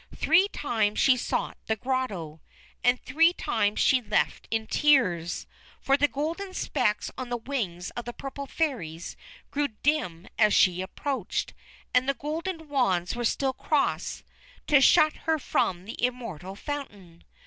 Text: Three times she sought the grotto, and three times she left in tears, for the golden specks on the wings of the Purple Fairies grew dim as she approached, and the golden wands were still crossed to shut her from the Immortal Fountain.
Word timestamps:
Three 0.15 0.47
times 0.47 0.97
she 0.99 1.15
sought 1.15 1.57
the 1.67 1.75
grotto, 1.75 2.41
and 2.83 2.99
three 2.99 3.33
times 3.33 3.79
she 3.79 4.01
left 4.01 4.47
in 4.49 4.65
tears, 4.65 5.45
for 5.79 5.95
the 5.95 6.07
golden 6.07 6.55
specks 6.55 7.11
on 7.19 7.29
the 7.29 7.37
wings 7.37 7.91
of 7.91 8.05
the 8.05 8.11
Purple 8.13 8.47
Fairies 8.47 9.15
grew 9.51 9.67
dim 9.83 10.27
as 10.39 10.55
she 10.55 10.81
approached, 10.81 11.53
and 11.93 12.09
the 12.09 12.15
golden 12.15 12.67
wands 12.67 13.15
were 13.15 13.23
still 13.23 13.53
crossed 13.53 14.23
to 14.65 14.81
shut 14.81 15.13
her 15.27 15.37
from 15.37 15.85
the 15.85 16.03
Immortal 16.03 16.55
Fountain. 16.55 17.23